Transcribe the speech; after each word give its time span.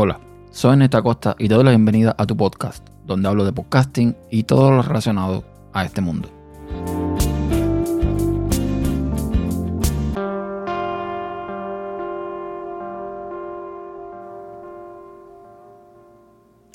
Hola, 0.00 0.20
soy 0.52 0.76
Neta 0.76 1.02
Costa 1.02 1.34
y 1.40 1.48
te 1.48 1.54
doy 1.54 1.64
la 1.64 1.70
bienvenida 1.70 2.14
a 2.16 2.24
tu 2.24 2.36
podcast, 2.36 2.88
donde 3.04 3.26
hablo 3.26 3.44
de 3.44 3.52
podcasting 3.52 4.16
y 4.30 4.44
todo 4.44 4.70
lo 4.70 4.80
relacionado 4.80 5.42
a 5.72 5.84
este 5.84 6.00
mundo. 6.00 6.30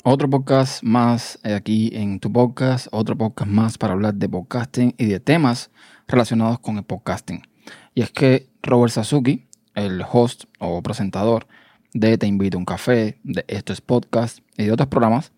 Otro 0.02 0.28
podcast 0.28 0.82
más 0.82 1.38
aquí 1.44 1.92
en 1.94 2.20
tu 2.20 2.30
podcast, 2.30 2.88
otro 2.90 3.16
podcast 3.16 3.50
más 3.50 3.78
para 3.78 3.94
hablar 3.94 4.16
de 4.16 4.28
podcasting 4.28 4.94
y 4.98 5.06
de 5.06 5.18
temas 5.18 5.70
relacionados 6.06 6.58
con 6.58 6.76
el 6.76 6.84
podcasting. 6.84 7.40
Y 7.94 8.02
es 8.02 8.10
que 8.10 8.50
Robert 8.62 8.92
Sasuki, 8.92 9.48
el 9.74 10.04
host 10.12 10.44
o 10.58 10.82
presentador 10.82 11.46
de 11.94 12.18
Te 12.18 12.26
invito 12.26 12.56
a 12.56 12.58
un 12.58 12.64
café, 12.64 13.20
de 13.22 13.44
Esto 13.46 13.72
es 13.72 13.80
Podcast 13.80 14.40
y 14.58 14.64
de 14.64 14.72
otros 14.72 14.88
programas, 14.88 15.32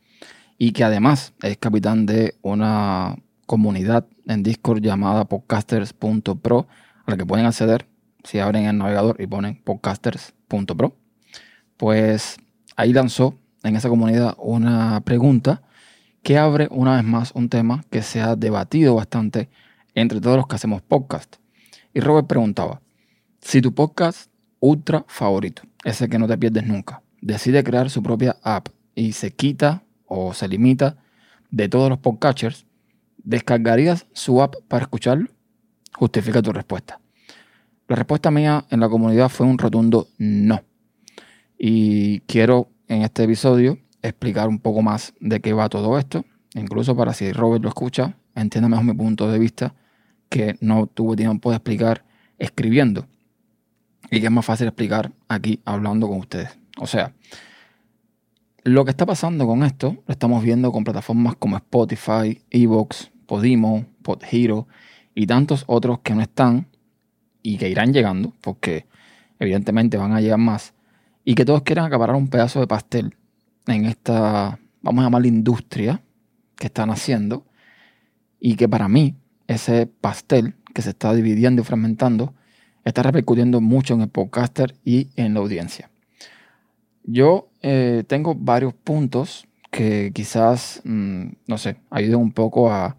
y 0.59 0.73
que 0.73 0.85
además 0.85 1.35
es 1.43 1.59
capitán 1.59 2.07
de 2.07 2.35
una 2.41 3.17
comunidad 3.47 4.07
en 4.27 4.43
Discord 4.43 4.81
llamada 4.81 5.27
podcasters.pro, 5.27 6.67
a 7.05 7.11
la 7.11 7.17
que 7.19 7.27
pueden 7.27 7.45
acceder 7.45 7.87
si 8.25 8.39
abren 8.39 8.65
el 8.65 8.79
navegador 8.79 9.21
y 9.21 9.27
ponen 9.27 9.63
podcasters.pro. 9.63 10.97
Pues 11.77 12.39
ahí 12.75 12.95
lanzó 12.95 13.39
en 13.63 13.77
esa 13.77 13.91
comunidad 13.91 14.35
una 14.39 15.03
pregunta 15.03 15.63
que 16.23 16.39
abre 16.39 16.69
una 16.71 16.97
vez 16.97 17.05
más 17.05 17.33
un 17.35 17.51
tema 17.51 17.85
que 17.91 18.01
se 18.01 18.23
ha 18.23 18.35
debatido 18.35 18.95
bastante 18.95 19.51
entre 19.95 20.23
todos 20.23 20.39
los 20.39 20.47
que 20.47 20.57
hacemos 20.57 20.81
podcast. 20.81 21.37
Y 21.93 22.01
Robert 22.01 22.27
preguntaba, 22.27 22.81
si 23.43 23.61
tu 23.61 23.75
podcast 23.75 24.31
ultra 24.67 25.05
favorito, 25.07 25.63
ese 25.85 26.09
que 26.09 26.19
no 26.19 26.27
te 26.27 26.37
pierdes 26.37 26.67
nunca, 26.67 27.03
decide 27.21 27.63
crear 27.63 27.89
su 27.89 28.03
propia 28.03 28.37
app 28.43 28.69
y 28.95 29.13
se 29.13 29.33
quita 29.33 29.85
o 30.07 30.35
se 30.35 30.49
limita 30.49 30.97
de 31.51 31.69
todos 31.69 31.89
los 31.89 31.99
podcatchers, 31.99 32.67
¿descargarías 33.19 34.07
su 34.13 34.43
app 34.43 34.57
para 34.69 34.83
escucharlo? 34.83 35.29
Justifica 35.93 36.43
tu 36.43 36.53
respuesta. 36.53 37.01
La 37.89 37.97
respuesta 37.97 38.31
mía 38.31 38.65
en 38.71 38.81
la 38.81 38.89
comunidad 38.89 39.29
fue 39.29 39.47
un 39.47 39.59
rotundo 39.59 40.09
no. 40.19 40.63
Y 41.57 42.21
quiero 42.21 42.69
en 42.89 43.03
este 43.03 43.25
episodio 43.25 43.79
explicar 44.03 44.49
un 44.49 44.59
poco 44.59 44.83
más 44.83 45.15
de 45.21 45.41
qué 45.41 45.53
va 45.53 45.69
todo 45.69 45.97
esto, 45.99 46.25
incluso 46.55 46.97
para 46.97 47.13
si 47.13 47.33
Robert 47.33 47.63
lo 47.63 47.69
escucha, 47.69 48.17
entienda 48.35 48.69
mejor 48.69 48.85
mi 48.85 48.95
punto 48.95 49.31
de 49.31 49.39
vista, 49.39 49.75
que 50.29 50.57
no 50.61 50.87
tuve 50.87 51.17
tiempo 51.17 51.51
de 51.51 51.57
explicar 51.57 52.05
escribiendo 52.39 53.07
y 54.11 54.21
que 54.21 54.27
es 54.27 54.33
más 54.33 54.45
fácil 54.45 54.67
explicar 54.67 55.13
aquí 55.29 55.61
hablando 55.65 56.09
con 56.09 56.19
ustedes. 56.19 56.59
O 56.79 56.87
sea, 56.87 57.13
lo 58.65 58.85
que 58.85 58.91
está 58.91 59.07
pasando 59.07 59.47
con 59.47 59.63
esto 59.63 60.03
lo 60.07 60.13
estamos 60.13 60.43
viendo 60.43 60.73
con 60.73 60.85
plataformas 60.85 61.37
como 61.37 61.57
Spotify, 61.57 62.41
Evox, 62.51 63.11
Podimo, 63.27 63.87
Podhero 64.03 64.67
y 65.15 65.27
tantos 65.27 65.65
otros 65.67 66.01
que 66.01 66.15
no 66.15 66.21
están 66.21 66.69
y 67.43 67.59
que 67.59 67.69
irán 67.69 67.93
llegando, 67.93 68.35
porque 68.41 68.87
evidentemente 69.39 69.97
van 69.97 70.13
a 70.13 70.21
llegar 70.21 70.39
más, 70.39 70.75
y 71.25 71.35
que 71.35 71.45
todos 71.45 71.63
quieran 71.63 71.85
acaparar 71.85 72.17
un 72.17 72.29
pedazo 72.29 72.61
de 72.61 72.67
pastel 72.67 73.15
en 73.67 73.85
esta, 73.85 74.59
vamos 74.83 75.03
a 75.03 75.07
llamarla 75.07 75.29
industria 75.29 76.03
que 76.57 76.67
están 76.67 76.91
haciendo, 76.91 77.47
y 78.41 78.57
que 78.57 78.69
para 78.69 78.89
mí 78.89 79.15
ese 79.47 79.87
pastel 79.87 80.57
que 80.75 80.83
se 80.83 80.91
está 80.91 81.15
dividiendo 81.15 81.63
y 81.63 81.65
fragmentando 81.65 82.35
está 82.87 83.03
repercutiendo 83.03 83.61
mucho 83.61 83.93
en 83.93 84.01
el 84.01 84.09
podcaster 84.09 84.75
y 84.83 85.11
en 85.17 85.35
la 85.35 85.41
audiencia. 85.41 85.91
Yo 87.05 87.51
eh, 87.61 88.05
tengo 88.07 88.35
varios 88.35 88.73
puntos 88.73 89.47
que 89.71 90.11
quizás, 90.15 90.81
mm, 90.85 91.27
no 91.47 91.59
sé, 91.59 91.77
ayuden 91.91 92.21
un 92.21 92.33
poco 92.33 92.73
a, 92.73 92.97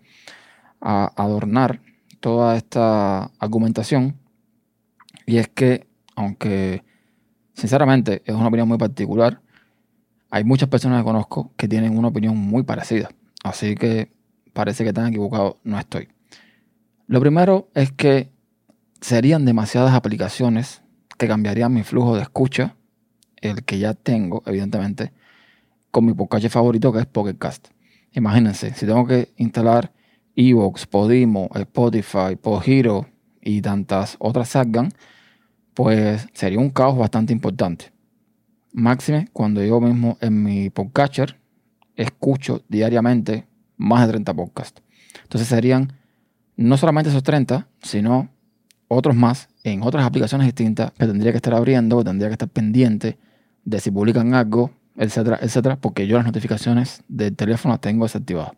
a 0.79 1.11
adornar 1.15 1.81
toda 2.19 2.55
esta 2.55 3.31
argumentación. 3.39 4.15
Y 5.25 5.37
es 5.37 5.47
que, 5.47 5.87
aunque 6.15 6.83
Sinceramente, 7.57 8.21
es 8.23 8.35
una 8.35 8.49
opinión 8.49 8.67
muy 8.67 8.77
particular. 8.77 9.41
Hay 10.29 10.43
muchas 10.43 10.69
personas 10.69 11.01
que 11.01 11.05
conozco 11.05 11.53
que 11.57 11.67
tienen 11.67 11.97
una 11.97 12.09
opinión 12.09 12.37
muy 12.37 12.61
parecida. 12.61 13.09
Así 13.43 13.73
que 13.73 14.11
parece 14.53 14.83
que 14.83 14.93
tan 14.93 15.07
equivocado 15.07 15.57
no 15.63 15.79
estoy. 15.79 16.07
Lo 17.07 17.19
primero 17.19 17.67
es 17.73 17.91
que 17.91 18.29
serían 19.01 19.45
demasiadas 19.45 19.93
aplicaciones 19.93 20.81
que 21.17 21.27
cambiarían 21.27 21.73
mi 21.73 21.83
flujo 21.83 22.15
de 22.15 22.21
escucha, 22.21 22.75
el 23.37 23.63
que 23.63 23.79
ya 23.79 23.93
tengo, 23.93 24.43
evidentemente, 24.45 25.13
con 25.91 26.05
mi 26.05 26.13
podcast 26.13 26.47
favorito 26.49 26.91
que 26.91 26.99
es 26.99 27.05
Pocketcast. 27.05 27.69
Imagínense, 28.13 28.73
si 28.73 28.85
tengo 28.85 29.05
que 29.05 29.33
instalar 29.37 29.93
Evox, 30.35 30.85
Podimo, 30.85 31.49
Spotify, 31.55 32.35
Podhero 32.39 33.07
y 33.41 33.61
tantas 33.61 34.15
otras 34.19 34.49
salgan, 34.49 34.91
pues 35.73 36.27
sería 36.33 36.59
un 36.59 36.69
caos 36.69 36.97
bastante 36.97 37.33
importante. 37.33 37.91
Máxime 38.73 39.29
cuando 39.33 39.63
yo 39.63 39.79
mismo 39.79 40.17
en 40.21 40.43
mi 40.43 40.69
podcatcher 40.69 41.39
escucho 41.95 42.63
diariamente 42.67 43.47
más 43.75 44.05
de 44.05 44.13
30 44.13 44.33
podcasts. 44.33 44.81
Entonces 45.23 45.47
serían 45.47 45.93
no 46.55 46.77
solamente 46.77 47.09
esos 47.09 47.23
30, 47.23 47.67
sino 47.81 48.29
otros 48.87 49.15
más 49.15 49.49
en 49.63 49.83
otras 49.83 50.05
aplicaciones 50.05 50.47
distintas 50.47 50.91
que 50.93 51.05
tendría 51.05 51.31
que 51.31 51.37
estar 51.37 51.53
abriendo, 51.53 51.97
que 51.99 52.05
tendría 52.05 52.29
que 52.29 52.33
estar 52.33 52.49
pendiente 52.49 53.17
de 53.65 53.79
si 53.79 53.91
publican 53.91 54.33
algo, 54.33 54.71
etcétera, 54.95 55.39
etcétera, 55.41 55.75
porque 55.75 56.07
yo 56.07 56.17
las 56.17 56.25
notificaciones 56.25 57.03
del 57.07 57.35
teléfono 57.35 57.73
las 57.73 57.81
tengo 57.81 58.05
desactivadas. 58.05 58.53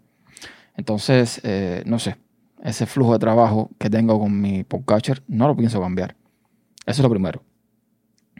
Entonces, 0.75 1.41
eh, 1.43 1.83
no 1.85 1.99
sé, 1.99 2.17
ese 2.63 2.85
flujo 2.85 3.13
de 3.13 3.19
trabajo 3.19 3.71
que 3.77 3.89
tengo 3.89 4.19
con 4.19 4.39
mi 4.39 4.63
podcatcher 4.63 5.23
no 5.27 5.47
lo 5.47 5.55
pienso 5.55 5.81
cambiar. 5.81 6.15
Eso 6.85 7.01
es 7.01 7.03
lo 7.03 7.09
primero. 7.09 7.43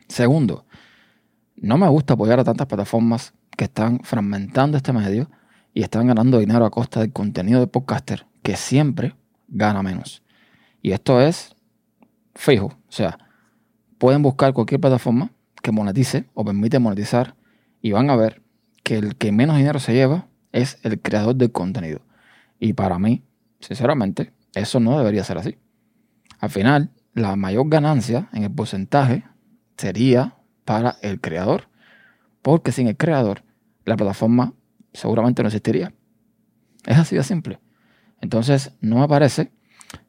Segundo, 0.08 0.66
no 1.56 1.78
me 1.78 1.88
gusta 1.88 2.14
apoyar 2.14 2.40
a 2.40 2.44
tantas 2.44 2.68
plataformas 2.68 3.34
que 3.58 3.66
están 3.66 4.00
fragmentando 4.02 4.78
este 4.78 4.94
medio 4.94 5.30
y 5.74 5.84
están 5.84 6.08
ganando 6.08 6.40
dinero 6.40 6.66
a 6.66 6.72
costa 6.72 7.02
del 7.02 7.12
contenido 7.12 7.60
de 7.60 7.68
podcaster 7.68 8.26
que 8.42 8.56
siempre 8.56 9.16
gana 9.48 9.84
menos. 9.84 10.24
Y 10.82 10.92
esto 10.92 11.22
es 11.22 11.56
fijo. 12.40 12.68
O 12.68 12.92
sea, 12.92 13.20
pueden 13.98 14.24
buscar 14.24 14.54
cualquier 14.54 14.80
plataforma 14.80 15.32
que 15.62 15.72
monetice 15.72 16.30
o 16.34 16.46
permite 16.46 16.80
monetizar 16.80 17.36
y 17.82 17.92
van 17.92 18.10
a 18.10 18.16
ver 18.16 18.42
que 18.84 18.98
el 18.98 19.16
que 19.18 19.32
menos 19.32 19.58
dinero 19.58 19.80
se 19.80 19.94
lleva 19.94 20.28
es 20.52 20.80
el 20.84 21.02
creador 21.02 21.36
del 21.36 21.52
contenido. 21.52 22.02
Y 22.60 22.74
para 22.74 22.98
mí, 22.98 23.24
sinceramente, 23.60 24.34
eso 24.56 24.80
no 24.80 24.98
debería 24.98 25.24
ser 25.24 25.38
así. 25.38 25.58
Al 26.40 26.50
final, 26.50 26.92
la 27.14 27.36
mayor 27.36 27.68
ganancia 27.68 28.30
en 28.34 28.44
el 28.44 28.52
porcentaje 28.52 29.26
sería 29.78 30.38
para 30.64 30.98
el 31.02 31.20
creador. 31.20 31.68
Porque 32.42 32.72
sin 32.72 32.88
el 32.88 32.96
creador, 32.96 33.44
la 33.84 33.98
plataforma 33.98 34.54
seguramente 34.94 35.44
no 35.44 35.50
existiría. 35.50 35.94
Es 36.86 36.98
así 36.98 37.18
de 37.18 37.24
simple. 37.24 37.60
Entonces, 38.22 38.72
no 38.80 39.00
me 39.00 39.08
parece 39.08 39.52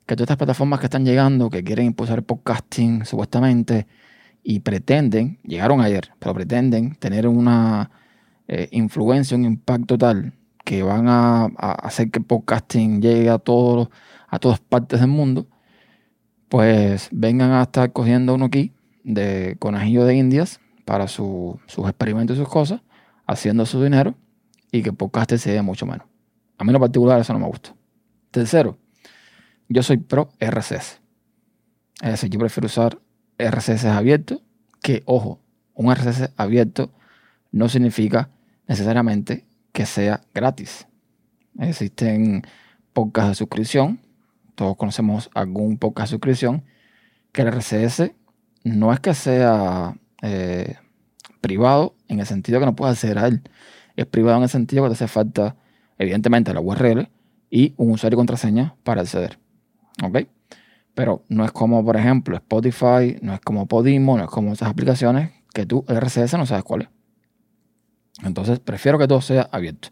que 0.07 0.17
todas 0.17 0.27
estas 0.27 0.37
plataformas 0.37 0.81
que 0.81 0.87
están 0.87 1.05
llegando, 1.05 1.51
que 1.51 1.65
quieren 1.65 1.87
impulsar 1.87 2.19
el 2.19 2.25
podcasting 2.25 3.05
supuestamente, 3.05 3.87
y 4.43 4.61
pretenden, 4.61 5.39
llegaron 5.45 5.81
ayer, 5.81 6.11
pero 6.19 6.35
pretenden 6.35 6.95
tener 6.95 7.29
una 7.29 7.91
eh, 8.49 8.69
influencia, 8.73 9.37
un 9.37 9.45
impacto 9.45 9.99
tal 9.99 10.33
que 10.65 10.83
van 10.83 11.09
a, 11.09 11.47
hacer 11.47 12.11
que 12.11 12.21
podcasting 12.21 13.03
llegue 13.03 13.29
a, 13.29 13.39
todos, 13.39 13.89
a 14.29 14.39
todas 14.39 14.61
partes 14.61 15.01
del 15.01 15.09
mundo, 15.09 15.47
pues 16.49 17.09
vengan 17.13 17.53
a 17.53 17.63
estar 17.63 17.93
cogiendo 17.93 18.35
uno 18.35 18.47
aquí 18.47 18.73
de 19.03 19.57
conejillo 19.59 20.05
de 20.05 20.17
indias 20.17 20.61
para 20.85 21.09
sus 21.09 21.59
experimentos 21.79 22.37
y 22.37 22.41
sus 22.41 22.49
cosas, 22.49 22.83
haciendo 23.27 23.67
su 23.67 23.83
dinero 23.83 24.15
y 24.73 24.83
que 24.83 24.91
el 24.91 24.97
podcast 24.97 25.37
se 25.37 25.53
dé 25.53 25.63
mucho 25.63 25.87
menos. 25.87 26.07
A 26.59 26.65
mí 26.65 26.73
en 26.73 26.81
particular 26.81 27.21
eso 27.21 27.33
no 27.33 27.39
me 27.39 27.47
gusta. 27.47 27.75
Tercero, 28.31 28.79
yo 29.71 29.83
soy 29.83 29.97
pro 29.97 30.31
RCS. 30.39 31.01
Es 32.03 32.11
decir, 32.11 32.31
yo 32.31 32.39
prefiero 32.39 32.67
usar 32.67 32.99
RCS 33.39 33.87
abiertos, 33.87 34.43
que 34.83 35.03
ojo, 35.07 35.41
un 35.75 35.91
RCS 35.91 36.31
abierto 36.37 36.93
no 37.53 37.69
significa 37.69 38.31
necesariamente 38.67 39.47
que 39.73 39.87
sea 39.87 40.23
gratis. 40.35 40.87
Existen 41.59 42.43
podcasts 42.93 43.31
de 43.31 43.35
suscripción 43.37 44.01
todos 44.61 44.77
conocemos 44.77 45.31
algún 45.33 45.79
podcast 45.79 46.11
de 46.11 46.17
suscripción, 46.17 46.65
que 47.33 47.41
el 47.41 47.49
RCS 47.49 48.13
no 48.63 48.93
es 48.93 49.01
que 49.01 49.15
sea 49.15 49.97
eh, 50.21 50.75
privado 51.41 51.95
en 52.09 52.21
el 52.21 52.27
sentido 52.27 52.61
que 52.61 52.67
no 52.67 52.77
puedes 52.77 52.99
acceder 52.99 53.19
a 53.21 53.27
él. 53.27 53.41
Es 53.97 54.05
privado 54.05 54.37
en 54.37 54.43
el 54.43 54.51
sentido 54.51 54.83
que 54.83 54.91
te 54.91 54.93
hace 54.97 55.09
falta, 55.09 55.57
evidentemente, 55.97 56.53
la 56.53 56.61
URL 56.61 57.09
y 57.49 57.73
un 57.79 57.93
usuario 57.93 58.17
y 58.17 58.19
contraseña 58.19 58.75
para 58.85 59.01
acceder. 59.01 59.39
¿Ok? 60.03 60.19
Pero 60.95 61.25
no 61.29 61.45
es 61.45 61.53
como, 61.53 61.85
por 61.85 61.97
ejemplo, 61.97 62.37
Spotify, 62.37 63.19
no 63.23 63.35
es 63.35 63.41
como 63.41 63.67
Podimo, 63.67 64.17
no 64.17 64.25
es 64.25 64.31
como 64.31 64.53
esas 64.53 64.69
aplicaciones 64.69 65.31
que 65.55 65.67
tú, 65.67 65.85
RCS, 65.89 66.35
no 66.35 66.47
sabes 66.47 66.65
cuál 66.65 66.83
es. 66.83 66.89
Entonces 68.23 68.59
prefiero 68.59 68.99
que 68.99 69.09
todo 69.09 69.21
sea 69.21 69.49
abierto. 69.53 69.89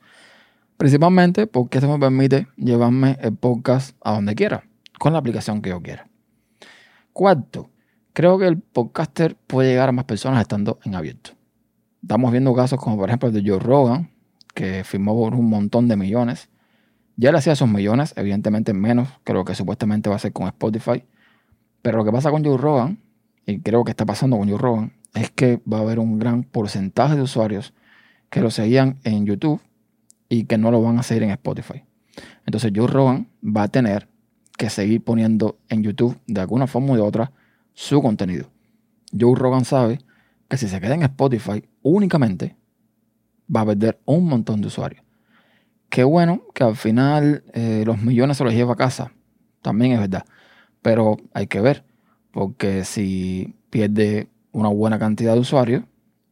Principalmente 0.77 1.47
porque 1.47 1.79
esto 1.79 1.91
me 1.91 1.99
permite 1.99 2.47
llevarme 2.57 3.19
el 3.21 3.35
podcast 3.35 3.97
a 4.03 4.13
donde 4.13 4.35
quiera, 4.35 4.65
con 4.99 5.13
la 5.13 5.19
aplicación 5.19 5.61
que 5.61 5.71
yo 5.71 5.83
quiera. 5.83 6.09
Cuarto, 7.13 7.71
creo 8.13 8.39
que 8.39 8.47
el 8.47 8.59
podcaster 8.59 9.37
puede 9.37 9.71
llegar 9.71 9.89
a 9.89 9.93
más 9.93 10.05
personas 10.05 10.41
estando 10.41 10.79
en 10.85 10.95
abierto. 10.95 11.33
Estamos 12.03 12.31
viendo 12.31 12.55
casos 12.55 12.81
como 12.81 12.97
por 12.97 13.09
ejemplo 13.09 13.29
el 13.29 13.35
de 13.35 13.49
Joe 13.49 13.59
Rogan, 13.59 14.11
que 14.55 14.85
firmó 14.85 15.17
por 15.17 15.35
un 15.35 15.49
montón 15.49 15.89
de 15.89 15.97
millones. 15.97 16.49
Ya 17.21 17.33
le 17.33 17.39
hacía 17.39 17.55
esos 17.55 17.69
millones, 17.69 18.15
evidentemente 18.17 18.73
menos 18.73 19.09
que 19.25 19.33
lo 19.33 19.45
que 19.45 19.57
supuestamente 19.57 20.09
va 20.09 20.15
a 20.15 20.19
hacer 20.19 20.33
con 20.33 20.47
Spotify. 20.47 21.03
Pero 21.83 21.99
lo 21.99 22.05
que 22.05 22.13
pasa 22.13 22.31
con 22.31 22.45
Joe 22.45 22.57
Rogan, 22.57 23.01
y 23.45 23.59
creo 23.59 23.83
que 23.83 23.91
está 23.91 24.07
pasando 24.07 24.39
con 24.39 24.49
Joe 24.49 24.57
Rogan, 24.57 24.93
es 25.15 25.33
que 25.33 25.61
va 25.71 25.79
a 25.79 25.81
haber 25.81 25.99
un 25.99 26.21
gran 26.21 26.45
porcentaje 26.45 27.17
de 27.17 27.23
usuarios 27.23 27.75
que 28.31 28.41
lo 28.41 28.53
seguían 28.53 29.01
en 29.03 29.27
YouTube 29.27 29.61
y 30.29 30.45
que 30.45 30.59
no 30.59 30.71
lo 30.71 30.81
van 30.81 31.01
a 31.01 31.03
seguir 31.03 31.25
en 31.25 31.31
Spotify. 31.31 31.83
Entonces 32.47 32.71
Joe 32.73 32.87
Rogan 32.87 33.27
va 33.45 33.65
a 33.65 33.69
tener 33.69 34.09
que 34.57 34.71
seguir 34.71 35.03
poniendo 35.03 35.59
en 35.69 35.83
YouTube 35.83 36.17
de 36.29 36.41
alguna 36.41 36.69
forma 36.69 36.93
u 36.93 37.03
otra 37.03 37.33
su 37.75 38.01
contenido. 38.01 38.49
Joe 39.19 39.35
Rogan 39.35 39.65
sabe 39.65 39.99
que 40.49 40.57
si 40.57 40.69
se 40.69 40.81
queda 40.81 40.95
en 40.95 41.03
Spotify 41.03 41.65
únicamente 41.83 42.55
va 43.55 43.63
a 43.63 43.67
perder 43.67 43.99
un 44.05 44.25
montón 44.27 44.61
de 44.61 44.69
usuarios. 44.69 45.08
Qué 45.89 46.05
bueno 46.05 46.43
que 46.55 46.65
al 46.65 46.77
final 46.77 47.45
eh, 47.55 47.83
los 47.87 47.99
millones 47.99 48.37
se 48.37 48.45
los 48.45 48.53
lleva 48.53 48.75
a 48.75 48.77
casa. 48.77 49.13
También 49.63 49.93
es 49.93 50.01
verdad. 50.01 50.25
Pero 50.83 51.17
hay 51.33 51.47
que 51.47 51.61
ver. 51.61 51.85
Porque 52.31 52.85
si 52.85 53.57
pierde 53.71 54.29
una 54.53 54.69
buena 54.69 54.99
cantidad 54.99 55.35
de 55.35 55.41
usuarios, 55.41 55.85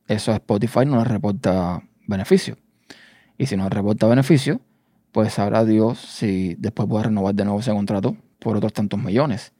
eso 0.09 0.33
a 0.33 0.37
Spotify 0.37 0.85
no 0.87 0.99
le 0.99 1.05
reporta 1.05 1.83
beneficio. 2.07 2.57
Y 3.39 3.47
si 3.47 3.57
no 3.57 3.65
le 3.65 3.71
reporta 3.71 4.07
beneficio, 4.07 4.61
pues 5.13 5.35
sabrá 5.35 5.65
Dios 5.65 5.99
si 5.99 6.55
después 6.59 6.89
puede 6.89 7.05
renovar 7.05 7.35
de 7.35 7.45
nuevo 7.45 7.61
ese 7.61 7.73
contrato 7.73 8.17
por 8.39 8.57
otros 8.57 8.73
tantos 8.73 9.03
millones. 9.03 9.53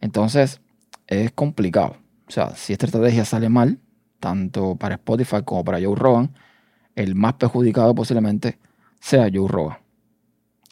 Entonces, 0.00 0.60
es 1.06 1.32
complicado. 1.32 1.96
O 2.26 2.30
sea, 2.30 2.54
si 2.54 2.72
esta 2.72 2.86
estrategia 2.86 3.24
sale 3.24 3.48
mal, 3.48 3.78
tanto 4.20 4.76
para 4.76 4.96
Spotify 4.96 5.42
como 5.44 5.64
para 5.64 5.80
Joe 5.80 5.96
Rogan, 5.96 6.32
el 6.94 7.14
más 7.14 7.34
perjudicado 7.34 7.94
posiblemente 7.94 8.58
sea 9.00 9.28
Joe 9.32 9.48
Rogan. 9.48 9.78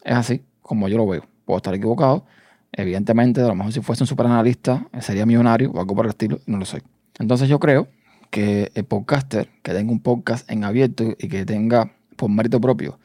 Es 0.05 0.15
así 0.15 0.43
como 0.63 0.89
yo 0.89 0.97
lo 0.97 1.07
veo. 1.07 1.23
Puedo 1.45 1.59
estar 1.59 1.75
equivocado. 1.75 2.25
Evidentemente, 2.73 3.41
a 3.41 3.47
lo 3.47 3.55
mejor 3.55 3.73
si 3.73 3.81
fuese 3.81 4.03
un 4.03 4.07
superanalista, 4.07 4.87
sería 5.01 5.25
millonario 5.25 5.71
o 5.71 5.81
algo 5.81 5.95
por 5.95 6.07
el 6.07 6.11
estilo, 6.11 6.41
no 6.47 6.59
lo 6.59 6.65
soy. 6.65 6.83
Entonces 7.19 7.49
yo 7.49 7.59
creo 7.59 7.89
que 8.31 8.71
el 8.75 8.85
podcaster 8.85 9.49
que 9.63 9.73
tenga 9.73 9.93
un 9.93 10.01
podcast 10.01 10.51
en 10.51 10.65
abierto 10.65 11.15
y 11.19 11.29
que 11.29 11.45
tenga 11.47 11.93
por 12.17 12.31
mérito 12.31 12.61
propio 12.61 12.99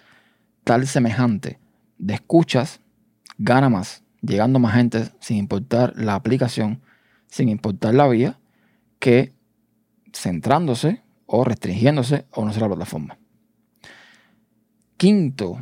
tal 0.64 0.88
semejante 0.88 1.60
de 1.98 2.16
escuchas, 2.16 2.82
gana 3.38 3.70
más, 3.70 4.04
llegando 4.22 4.60
más 4.60 4.76
gente 4.76 5.10
sin 5.20 5.38
importar 5.38 5.94
la 5.96 6.16
aplicación, 6.16 6.82
sin 7.28 7.50
importar 7.50 7.94
la 7.94 8.08
vía, 8.08 8.40
que 9.00 9.34
centrándose 10.14 11.02
o 11.26 11.44
restringiéndose 11.44 12.26
a 12.32 12.42
una 12.42 12.54
sola 12.54 12.68
plataforma. 12.68 13.18
Quinto, 15.02 15.58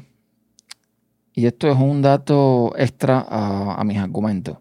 y 1.33 1.45
esto 1.45 1.69
es 1.69 1.77
un 1.77 2.01
dato 2.01 2.73
extra 2.77 3.25
a, 3.25 3.81
mis 3.85 3.97
argumentos. 3.97 4.57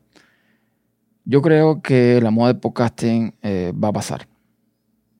Yo 1.25 1.43
creo 1.43 1.83
que 1.83 2.21
la 2.21 2.31
moda 2.31 2.53
del 2.53 2.61
podcasting 2.61 3.35
eh, 3.43 3.73
va 3.73 3.89
a 3.89 3.93
pasar. 3.93 4.29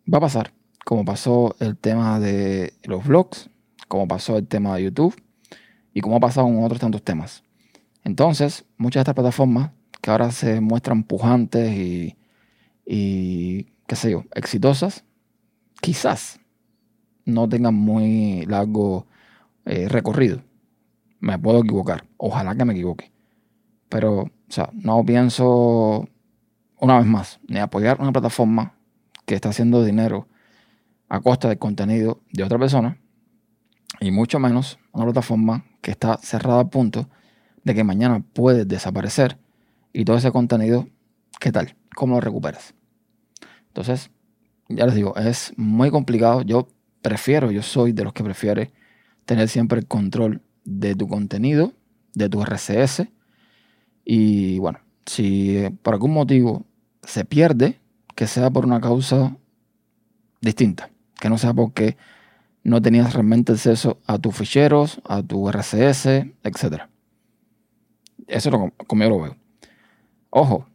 Va 0.07 0.19
a 0.19 0.21
pasar, 0.21 0.53
como 0.85 1.05
pasó 1.05 1.57
el 1.59 1.77
tema 1.77 2.21
de 2.21 2.73
los 2.85 3.05
vlogs, 3.05 3.51
como 3.89 4.07
pasó 4.07 4.37
el 4.37 4.47
tema 4.47 4.77
de 4.77 4.85
YouTube 4.85 5.21
y 5.93 6.03
como 6.03 6.19
ha 6.19 6.21
pasado 6.21 6.47
en 6.47 6.63
otros 6.63 6.79
tantos 6.79 7.03
temas. 7.03 7.43
Entonces, 8.05 8.65
muchas 8.77 9.01
de 9.01 9.11
estas 9.11 9.17
plataformas 9.17 9.73
que 10.01 10.13
ahora 10.13 10.31
se 10.31 10.61
muestran 10.61 11.03
pujantes 11.03 11.77
y, 11.77 12.17
y 12.87 13.73
qué 13.89 13.97
sé 13.97 14.13
yo, 14.13 14.23
exitosas, 14.37 15.03
quizás 15.81 16.39
no 17.25 17.49
tengan 17.49 17.75
muy 17.75 18.47
largo 18.47 19.08
eh, 19.69 19.89
recorrido. 19.89 20.43
Me 21.21 21.39
puedo 21.39 21.61
equivocar, 21.61 22.07
ojalá 22.17 22.57
que 22.57 22.65
me 22.65 22.73
equivoque. 22.73 23.13
Pero, 23.89 24.23
o 24.23 24.31
sea, 24.49 24.71
no 24.73 25.05
pienso, 25.05 26.09
una 26.79 26.99
vez 26.99 27.07
más, 27.07 27.39
ni 27.49 27.59
apoyar 27.59 28.01
una 28.01 28.13
plataforma 28.13 28.75
que 29.27 29.35
está 29.35 29.51
haciendo 29.51 29.85
dinero 29.85 30.27
a 31.09 31.21
costa 31.21 31.49
del 31.49 31.59
contenido 31.59 32.23
de 32.33 32.45
otra 32.45 32.59
persona, 32.59 32.99
y 34.01 34.11
mucho 34.11 34.39
menos 34.39 34.79
una 34.93 35.05
plataforma 35.05 35.65
que 35.83 35.91
está 35.91 36.17
cerrada 36.19 36.61
a 36.61 36.71
punto 36.71 37.09
de 37.65 37.75
que 37.75 37.85
mañana 37.85 38.25
puede 38.33 38.65
desaparecer 38.65 39.39
y 39.93 40.05
todo 40.05 40.17
ese 40.17 40.31
contenido, 40.31 40.89
¿qué 41.41 41.53
tal? 41.53 41.77
¿Cómo 41.95 42.15
lo 42.15 42.21
recuperas? 42.21 42.75
Entonces, 43.69 44.11
ya 44.69 44.87
les 44.87 44.95
digo, 44.95 45.17
es 45.17 45.53
muy 45.57 45.91
complicado. 45.91 46.43
Yo 46.43 46.69
prefiero, 47.03 47.51
yo 47.51 47.63
soy 47.63 47.93
de 47.93 48.05
los 48.05 48.13
que 48.13 48.23
prefiere 48.23 48.73
tener 49.29 49.51
siempre 49.51 49.79
el 49.79 49.87
control 49.87 50.41
de 50.65 50.95
tu 50.95 51.07
contenido, 51.07 51.75
de 52.15 52.31
tu 52.31 52.41
RCS. 52.41 53.09
Y 54.03 54.59
bueno, 54.59 54.79
si 55.05 55.69
por 55.83 55.93
algún 55.93 56.15
motivo 56.15 56.65
se 57.03 57.27
pierde, 57.27 57.79
que 58.15 58.27
sea 58.27 58.49
por 58.49 58.65
una 58.65 58.81
causa 58.81 59.37
distinta, 60.41 60.91
que 61.21 61.29
no 61.29 61.37
sea 61.37 61.53
porque 61.53 61.99
no 62.65 62.81
tenías 62.81 63.13
realmente 63.13 63.53
acceso 63.53 63.99
a 64.07 64.19
tus 64.19 64.35
ficheros, 64.35 64.99
a 65.05 65.23
tu 65.23 65.47
RCS, 65.47 66.07
etc. 66.43 66.85
Eso 68.29 68.49
es 68.49 68.51
lo, 68.51 68.73
como 68.87 69.03
yo 69.03 69.11
lo 69.11 69.21
veo. 69.21 69.37
Ojo, 70.31 70.67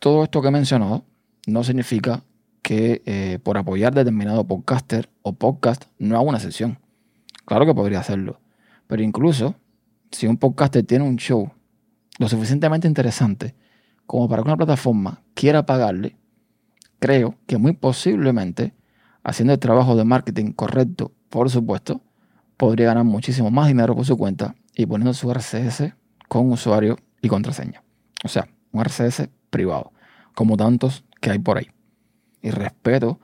todo 0.00 0.22
esto 0.22 0.42
que 0.42 0.48
he 0.48 0.50
mencionado 0.50 1.02
no 1.46 1.64
significa 1.64 2.24
que 2.60 3.00
eh, 3.06 3.38
por 3.42 3.56
apoyar 3.56 3.94
determinado 3.94 4.46
podcaster 4.46 5.08
o 5.22 5.32
podcast 5.32 5.84
no 5.98 6.16
haga 6.16 6.28
una 6.28 6.40
sesión. 6.40 6.78
Claro 7.46 7.64
que 7.64 7.74
podría 7.74 8.00
hacerlo. 8.00 8.40
Pero 8.86 9.02
incluso 9.02 9.54
si 10.10 10.26
un 10.26 10.36
podcaster 10.36 10.84
tiene 10.84 11.04
un 11.04 11.16
show 11.16 11.50
lo 12.18 12.28
suficientemente 12.28 12.86
interesante 12.86 13.54
como 14.06 14.28
para 14.28 14.42
que 14.42 14.48
una 14.48 14.56
plataforma 14.56 15.22
quiera 15.34 15.64
pagarle, 15.64 16.16
creo 16.98 17.36
que 17.46 17.58
muy 17.58 17.72
posiblemente, 17.72 18.74
haciendo 19.24 19.52
el 19.54 19.58
trabajo 19.58 19.96
de 19.96 20.04
marketing 20.04 20.52
correcto, 20.52 21.12
por 21.28 21.50
supuesto, 21.50 22.02
podría 22.56 22.86
ganar 22.86 23.04
muchísimo 23.04 23.50
más 23.50 23.68
dinero 23.68 23.94
por 23.94 24.04
su 24.04 24.16
cuenta 24.16 24.54
y 24.74 24.86
poniendo 24.86 25.12
su 25.14 25.30
RCS 25.30 25.94
con 26.28 26.50
usuario 26.50 26.96
y 27.20 27.28
contraseña. 27.28 27.82
O 28.24 28.28
sea, 28.28 28.48
un 28.72 28.80
RCS 28.80 29.28
privado, 29.50 29.92
como 30.34 30.56
tantos 30.56 31.04
que 31.20 31.30
hay 31.30 31.38
por 31.38 31.58
ahí 31.58 31.68
y 32.42 32.50
respeto 32.50 33.18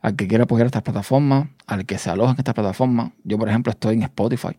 al 0.00 0.16
que 0.16 0.28
quiera 0.28 0.44
apoyar 0.44 0.66
estas 0.66 0.82
plataformas, 0.82 1.48
al 1.66 1.86
que 1.86 1.98
se 1.98 2.10
aloja 2.10 2.32
en 2.32 2.38
estas 2.38 2.54
plataformas. 2.54 3.12
Yo, 3.24 3.38
por 3.38 3.48
ejemplo, 3.48 3.70
estoy 3.70 3.96
en 3.96 4.02
Spotify, 4.04 4.56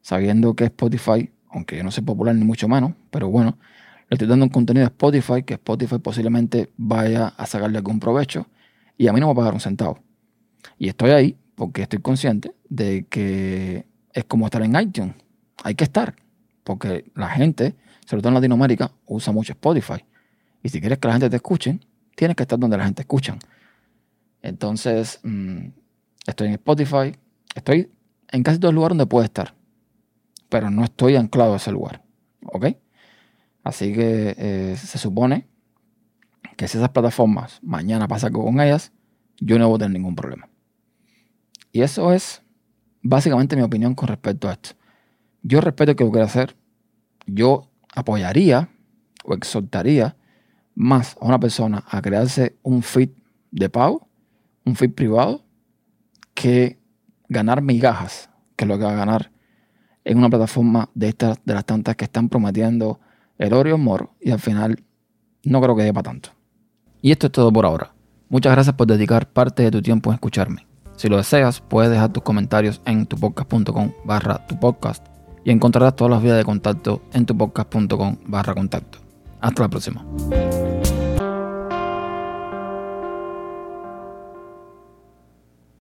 sabiendo 0.00 0.54
que 0.54 0.64
Spotify, 0.64 1.30
aunque 1.48 1.76
yo 1.76 1.84
no 1.84 1.90
soy 1.90 2.04
popular 2.04 2.34
ni 2.34 2.44
mucho 2.44 2.68
menos, 2.68 2.92
pero 3.10 3.28
bueno, 3.28 3.58
le 4.10 4.16
estoy 4.16 4.28
dando 4.28 4.44
un 4.44 4.50
contenido 4.50 4.86
a 4.86 4.88
Spotify 4.88 5.42
que 5.42 5.54
Spotify 5.54 5.98
posiblemente 5.98 6.70
vaya 6.76 7.28
a 7.28 7.46
sacarle 7.46 7.78
algún 7.78 8.00
provecho 8.00 8.46
y 8.98 9.08
a 9.08 9.12
mí 9.12 9.20
no 9.20 9.26
me 9.26 9.34
va 9.34 9.40
a 9.40 9.42
pagar 9.42 9.54
un 9.54 9.60
centavo. 9.60 10.00
Y 10.78 10.88
estoy 10.88 11.10
ahí 11.10 11.36
porque 11.54 11.82
estoy 11.82 12.00
consciente 12.00 12.54
de 12.68 13.06
que 13.08 13.86
es 14.12 14.24
como 14.24 14.46
estar 14.46 14.62
en 14.62 14.78
iTunes. 14.78 15.14
Hay 15.62 15.74
que 15.74 15.84
estar, 15.84 16.14
porque 16.64 17.10
la 17.14 17.28
gente, 17.28 17.74
sobre 18.06 18.22
todo 18.22 18.30
en 18.30 18.34
Latinoamérica, 18.34 18.90
usa 19.06 19.32
mucho 19.32 19.52
Spotify. 19.52 20.04
Y 20.62 20.68
si 20.68 20.80
quieres 20.80 20.98
que 20.98 21.08
la 21.08 21.14
gente 21.14 21.30
te 21.30 21.36
escuche, 21.36 21.78
tienes 22.14 22.36
que 22.36 22.42
estar 22.42 22.58
donde 22.58 22.76
la 22.76 22.84
gente 22.84 23.02
escucha. 23.02 23.36
Entonces, 24.44 25.20
mm, 25.22 25.68
estoy 26.26 26.48
en 26.48 26.52
Spotify, 26.52 27.16
estoy 27.54 27.90
en 28.30 28.42
casi 28.42 28.58
todo 28.58 28.68
el 28.68 28.74
lugar 28.74 28.90
donde 28.90 29.06
puedo 29.06 29.24
estar, 29.24 29.54
pero 30.50 30.70
no 30.70 30.84
estoy 30.84 31.16
anclado 31.16 31.54
a 31.54 31.56
ese 31.56 31.72
lugar. 31.72 32.04
¿Ok? 32.52 32.66
Así 33.62 33.94
que 33.94 34.34
eh, 34.36 34.76
se 34.76 34.98
supone 34.98 35.48
que 36.58 36.68
si 36.68 36.76
esas 36.76 36.90
plataformas 36.90 37.58
mañana 37.62 38.06
pasa 38.06 38.26
algo 38.26 38.44
con 38.44 38.60
ellas, 38.60 38.92
yo 39.40 39.58
no 39.58 39.66
voy 39.66 39.76
a 39.76 39.78
tener 39.78 39.92
ningún 39.92 40.14
problema. 40.14 40.50
Y 41.72 41.80
eso 41.80 42.12
es 42.12 42.42
básicamente 43.00 43.56
mi 43.56 43.62
opinión 43.62 43.94
con 43.94 44.08
respecto 44.08 44.50
a 44.50 44.52
esto. 44.52 44.72
Yo 45.42 45.62
respeto 45.62 45.92
lo 45.92 45.96
que 45.96 46.10
quiera 46.10 46.26
hacer. 46.26 46.54
Yo 47.26 47.70
apoyaría 47.94 48.68
o 49.24 49.32
exhortaría 49.32 50.18
más 50.74 51.16
a 51.18 51.24
una 51.24 51.40
persona 51.40 51.82
a 51.88 52.02
crearse 52.02 52.58
un 52.62 52.82
feed 52.82 53.08
de 53.50 53.70
pago, 53.70 54.10
un 54.64 54.76
feed 54.76 54.92
privado, 54.92 55.44
que 56.34 56.78
ganar 57.28 57.62
migajas, 57.62 58.30
que 58.56 58.64
es 58.64 58.68
lo 58.68 58.78
que 58.78 58.84
va 58.84 58.92
a 58.92 58.96
ganar 58.96 59.30
en 60.04 60.18
una 60.18 60.28
plataforma 60.28 60.90
de 60.94 61.08
estas, 61.08 61.38
de 61.44 61.54
las 61.54 61.64
tantas 61.64 61.96
que 61.96 62.04
están 62.04 62.28
prometiendo 62.28 63.00
el 63.38 63.52
oro 63.52 63.70
y 63.70 63.78
moro, 63.78 64.14
y 64.20 64.30
al 64.30 64.40
final 64.40 64.82
no 65.44 65.60
creo 65.60 65.76
que 65.76 65.82
dé 65.82 65.92
para 65.92 66.10
tanto. 66.10 66.30
Y 67.00 67.12
esto 67.12 67.26
es 67.26 67.32
todo 67.32 67.52
por 67.52 67.66
ahora. 67.66 67.92
Muchas 68.28 68.52
gracias 68.52 68.74
por 68.74 68.86
dedicar 68.86 69.28
parte 69.28 69.62
de 69.62 69.70
tu 69.70 69.82
tiempo 69.82 70.10
en 70.10 70.14
escucharme. 70.14 70.66
Si 70.96 71.08
lo 71.08 71.16
deseas, 71.16 71.60
puedes 71.60 71.90
dejar 71.90 72.12
tus 72.12 72.22
comentarios 72.22 72.80
en 72.84 73.06
tupodcast.com 73.06 73.92
barra 74.04 74.46
tu 74.46 74.58
podcast 74.58 75.04
y 75.44 75.50
encontrarás 75.50 75.96
todas 75.96 76.12
las 76.12 76.22
vías 76.22 76.36
de 76.36 76.44
contacto 76.44 77.02
en 77.12 77.26
tupodcast.com 77.26 78.16
barra 78.26 78.54
contacto. 78.54 78.98
Hasta 79.40 79.62
la 79.62 79.68
próxima. 79.68 80.04